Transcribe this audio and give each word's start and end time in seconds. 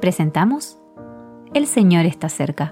presentamos 0.00 0.78
El 1.54 1.66
Señor 1.66 2.06
está 2.06 2.28
cerca. 2.28 2.70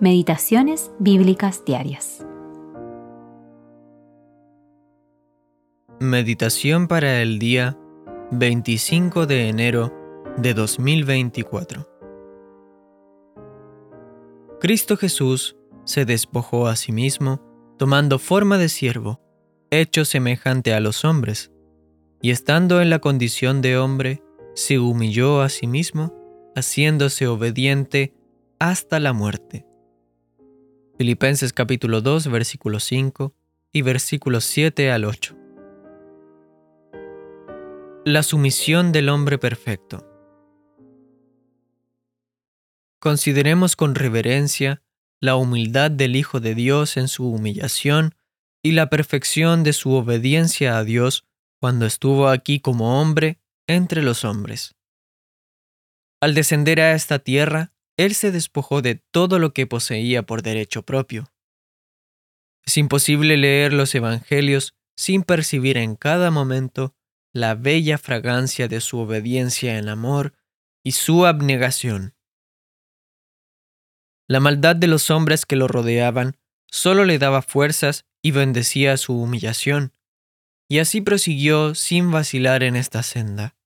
Meditaciones 0.00 0.92
bíblicas 0.98 1.64
diarias. 1.64 2.24
Meditación 6.00 6.86
para 6.86 7.22
el 7.22 7.38
día 7.38 7.76
25 8.30 9.26
de 9.26 9.48
enero 9.48 9.92
de 10.36 10.54
2024. 10.54 11.88
Cristo 14.60 14.96
Jesús 14.96 15.56
se 15.84 16.04
despojó 16.04 16.66
a 16.66 16.76
sí 16.76 16.92
mismo, 16.92 17.40
tomando 17.78 18.18
forma 18.18 18.58
de 18.58 18.68
siervo, 18.68 19.20
hecho 19.70 20.04
semejante 20.04 20.74
a 20.74 20.80
los 20.80 21.04
hombres, 21.04 21.52
y 22.20 22.30
estando 22.30 22.80
en 22.80 22.90
la 22.90 22.98
condición 22.98 23.62
de 23.62 23.78
hombre, 23.78 24.22
se 24.54 24.78
humilló 24.78 25.40
a 25.40 25.48
sí 25.48 25.66
mismo, 25.66 26.17
haciéndose 26.58 27.26
obediente 27.26 28.14
hasta 28.58 29.00
la 29.00 29.12
muerte. 29.12 29.64
Filipenses 30.98 31.52
capítulo 31.52 32.00
2, 32.00 32.28
versículo 32.28 32.80
5 32.80 33.34
y 33.72 33.82
versículos 33.82 34.44
7 34.44 34.90
al 34.90 35.04
8. 35.04 35.36
La 38.04 38.22
sumisión 38.22 38.90
del 38.90 39.08
hombre 39.08 39.38
perfecto. 39.38 40.04
Consideremos 43.00 43.76
con 43.76 43.94
reverencia 43.94 44.82
la 45.20 45.36
humildad 45.36 45.90
del 45.90 46.16
Hijo 46.16 46.40
de 46.40 46.54
Dios 46.54 46.96
en 46.96 47.08
su 47.08 47.30
humillación 47.30 48.14
y 48.62 48.72
la 48.72 48.90
perfección 48.90 49.62
de 49.62 49.72
su 49.72 49.92
obediencia 49.92 50.78
a 50.78 50.84
Dios 50.84 51.24
cuando 51.60 51.86
estuvo 51.86 52.28
aquí 52.28 52.60
como 52.60 53.00
hombre 53.00 53.38
entre 53.66 54.02
los 54.02 54.24
hombres. 54.24 54.77
Al 56.20 56.34
descender 56.34 56.80
a 56.80 56.92
esta 56.92 57.20
tierra, 57.20 57.72
Él 57.96 58.14
se 58.14 58.32
despojó 58.32 58.82
de 58.82 58.96
todo 58.96 59.38
lo 59.38 59.52
que 59.52 59.66
poseía 59.66 60.24
por 60.24 60.42
derecho 60.42 60.82
propio. 60.82 61.32
Es 62.64 62.76
imposible 62.76 63.36
leer 63.36 63.72
los 63.72 63.94
Evangelios 63.94 64.74
sin 64.96 65.22
percibir 65.22 65.76
en 65.76 65.94
cada 65.94 66.30
momento 66.30 66.94
la 67.32 67.54
bella 67.54 67.98
fragancia 67.98 68.68
de 68.68 68.80
su 68.80 68.98
obediencia 68.98 69.78
en 69.78 69.88
amor 69.88 70.34
y 70.82 70.92
su 70.92 71.24
abnegación. 71.24 72.14
La 74.26 74.40
maldad 74.40 74.76
de 74.76 74.88
los 74.88 75.10
hombres 75.10 75.46
que 75.46 75.56
lo 75.56 75.68
rodeaban 75.68 76.36
solo 76.70 77.04
le 77.04 77.18
daba 77.18 77.42
fuerzas 77.42 78.06
y 78.22 78.32
bendecía 78.32 78.96
su 78.96 79.18
humillación, 79.18 79.94
y 80.68 80.80
así 80.80 81.00
prosiguió 81.00 81.74
sin 81.74 82.10
vacilar 82.10 82.62
en 82.62 82.76
esta 82.76 83.02
senda. 83.02 83.57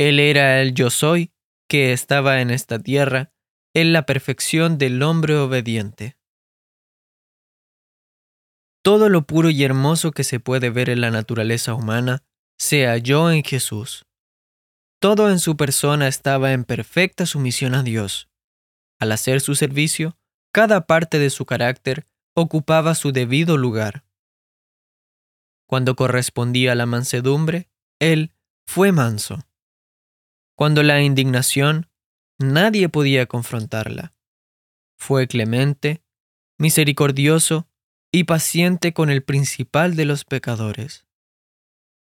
Él 0.00 0.18
era 0.18 0.62
el 0.62 0.72
yo 0.72 0.88
soy 0.88 1.30
que 1.68 1.92
estaba 1.92 2.40
en 2.40 2.48
esta 2.48 2.78
tierra, 2.78 3.34
en 3.74 3.92
la 3.92 4.06
perfección 4.06 4.78
del 4.78 5.02
hombre 5.02 5.36
obediente. 5.36 6.16
Todo 8.82 9.10
lo 9.10 9.26
puro 9.26 9.50
y 9.50 9.62
hermoso 9.62 10.12
que 10.12 10.24
se 10.24 10.40
puede 10.40 10.70
ver 10.70 10.88
en 10.88 11.02
la 11.02 11.10
naturaleza 11.10 11.74
humana 11.74 12.24
se 12.58 12.86
halló 12.86 13.30
en 13.30 13.44
Jesús. 13.44 14.06
Todo 15.02 15.28
en 15.28 15.38
su 15.38 15.58
persona 15.58 16.08
estaba 16.08 16.52
en 16.52 16.64
perfecta 16.64 17.26
sumisión 17.26 17.74
a 17.74 17.82
Dios. 17.82 18.30
Al 18.98 19.12
hacer 19.12 19.42
su 19.42 19.54
servicio, 19.54 20.16
cada 20.50 20.86
parte 20.86 21.18
de 21.18 21.28
su 21.28 21.44
carácter 21.44 22.06
ocupaba 22.34 22.94
su 22.94 23.12
debido 23.12 23.58
lugar. 23.58 24.02
Cuando 25.66 25.94
correspondía 25.94 26.72
a 26.72 26.74
la 26.74 26.86
mansedumbre, 26.86 27.68
él 27.98 28.32
fue 28.66 28.92
manso. 28.92 29.44
Cuando 30.60 30.82
la 30.82 31.00
indignación, 31.00 31.88
nadie 32.38 32.90
podía 32.90 33.24
confrontarla. 33.24 34.12
Fue 34.98 35.26
clemente, 35.26 36.04
misericordioso 36.58 37.66
y 38.12 38.24
paciente 38.24 38.92
con 38.92 39.08
el 39.08 39.22
principal 39.22 39.96
de 39.96 40.04
los 40.04 40.26
pecadores. 40.26 41.06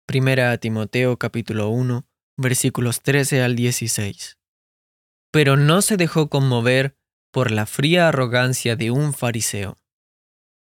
Primera 0.06 0.54
a 0.54 0.58
Timoteo 0.60 1.18
capítulo 1.18 1.68
1, 1.68 2.08
versículos 2.38 3.02
13 3.02 3.42
al 3.42 3.58
16. 3.58 4.38
Pero 5.30 5.58
no 5.58 5.82
se 5.82 5.98
dejó 5.98 6.30
conmover 6.30 6.98
por 7.34 7.52
la 7.52 7.66
fría 7.66 8.08
arrogancia 8.08 8.78
de 8.78 8.92
un 8.92 9.14
fariseo. 9.14 9.78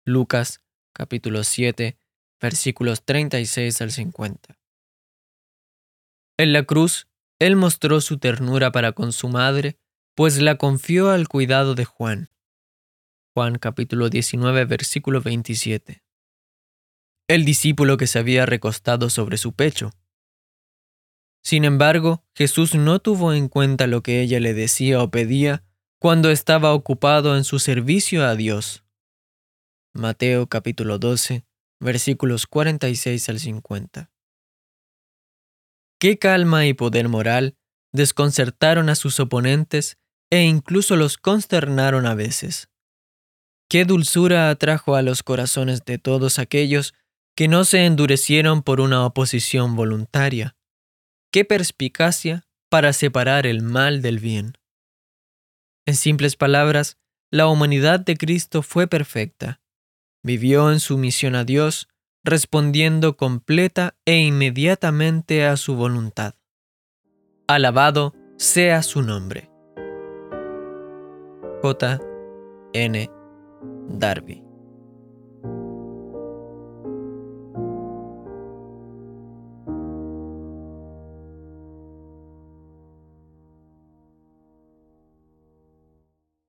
Lucas 0.05 0.61
capítulo 0.93 1.43
7, 1.43 1.99
versículos 2.39 3.03
36 3.03 3.81
al 3.81 3.91
50. 3.91 4.57
En 6.37 6.53
la 6.53 6.63
cruz, 6.63 7.09
él 7.39 7.55
mostró 7.55 7.99
su 8.01 8.17
ternura 8.17 8.71
para 8.71 8.93
con 8.93 9.11
su 9.11 9.27
madre, 9.27 9.77
pues 10.15 10.41
la 10.41 10.57
confió 10.57 11.11
al 11.11 11.27
cuidado 11.27 11.75
de 11.75 11.85
Juan. 11.85 12.29
Juan 13.33 13.57
capítulo 13.57 14.09
19, 14.09 14.63
versículo 14.65 15.21
27. 15.21 16.03
El 17.27 17.43
discípulo 17.43 17.97
que 17.97 18.07
se 18.07 18.19
había 18.19 18.45
recostado 18.45 19.09
sobre 19.09 19.37
su 19.37 19.53
pecho. 19.53 19.91
Sin 21.43 21.65
embargo, 21.65 22.23
Jesús 22.33 22.75
no 22.75 22.99
tuvo 22.99 23.33
en 23.33 23.49
cuenta 23.49 23.87
lo 23.87 24.01
que 24.01 24.21
ella 24.21 24.39
le 24.39 24.53
decía 24.53 25.03
o 25.03 25.11
pedía 25.11 25.63
cuando 25.99 26.31
estaba 26.31 26.73
ocupado 26.73 27.35
en 27.35 27.43
su 27.43 27.59
servicio 27.59 28.25
a 28.25 28.35
Dios. 28.35 28.85
Mateo 29.93 30.47
capítulo 30.47 30.97
12, 30.97 31.45
versículos 31.79 32.47
46 32.47 33.29
al 33.29 33.39
50. 33.39 34.14
Qué 36.05 36.19
calma 36.19 36.67
y 36.67 36.75
poder 36.75 37.09
moral 37.09 37.57
desconcertaron 37.91 38.89
a 38.89 38.95
sus 38.95 39.19
oponentes 39.19 39.97
e 40.29 40.43
incluso 40.43 40.97
los 40.97 41.17
consternaron 41.17 42.05
a 42.05 42.13
veces. 42.13 42.69
Qué 43.67 43.85
dulzura 43.85 44.51
atrajo 44.51 44.95
a 44.95 45.01
los 45.01 45.23
corazones 45.23 45.83
de 45.83 45.97
todos 45.97 46.37
aquellos 46.37 46.93
que 47.35 47.47
no 47.47 47.65
se 47.65 47.87
endurecieron 47.87 48.61
por 48.61 48.81
una 48.81 49.03
oposición 49.03 49.75
voluntaria. 49.75 50.55
Qué 51.31 51.43
perspicacia 51.43 52.45
para 52.69 52.93
separar 52.93 53.47
el 53.47 53.63
mal 53.63 54.03
del 54.03 54.19
bien. 54.19 54.59
En 55.87 55.95
simples 55.95 56.35
palabras, 56.35 56.99
la 57.31 57.47
humanidad 57.47 57.99
de 57.99 58.15
Cristo 58.15 58.61
fue 58.61 58.85
perfecta 58.85 59.59
Vivió 60.21 60.71
en 60.71 60.79
sumisión 60.79 61.33
a 61.33 61.45
Dios, 61.45 61.87
respondiendo 62.25 63.15
completa 63.15 63.95
e 64.03 64.17
inmediatamente 64.17 65.45
a 65.45 65.55
su 65.57 65.75
voluntad. 65.75 66.33
Alabado 67.47 68.15
sea 68.37 68.81
su 68.81 69.03
nombre. 69.03 69.51
J. 71.61 71.99
N. 72.73 73.09
Darby 73.87 74.44